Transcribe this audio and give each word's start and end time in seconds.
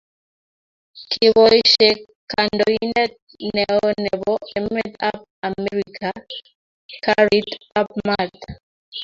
kiiboishe 1.09 1.89
kandoindet 2.31 3.13
neo 3.55 3.85
nebo 4.05 4.31
emet 4.57 4.91
ab 5.07 5.17
Amerika 5.49 6.09
kariit 7.03 7.49
ab 7.79 7.87
maat 8.05 8.35